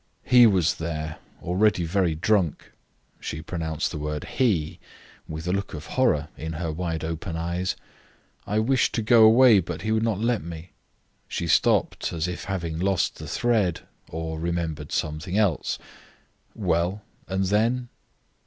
He 0.23 0.47
was 0.47 0.77
there, 0.77 1.19
already 1.43 1.83
very 1.85 2.15
drunk." 2.15 2.71
She 3.19 3.39
pronounced 3.43 3.91
the 3.91 3.99
word 3.99 4.23
he 4.23 4.79
with 5.27 5.47
a 5.47 5.53
look 5.53 5.75
of 5.75 5.85
horror 5.93 6.29
in 6.35 6.53
her 6.53 6.71
wide 6.71 7.03
open 7.03 7.35
eyes. 7.37 7.75
"I 8.47 8.57
wished 8.57 8.95
to 8.95 9.03
go 9.03 9.23
away, 9.23 9.59
but 9.59 9.83
he 9.83 9.91
would 9.91 10.01
not 10.01 10.17
let 10.19 10.41
me." 10.43 10.71
She 11.27 11.45
stopped, 11.45 12.11
as 12.11 12.27
if 12.27 12.45
having 12.45 12.79
lost 12.79 13.17
the 13.19 13.27
thread, 13.27 13.81
or 14.09 14.39
remembered 14.39 14.91
some 14.91 15.19
thing 15.19 15.37
else. 15.37 15.77
"Well, 16.55 17.03
and 17.27 17.45
then?" 17.45 17.89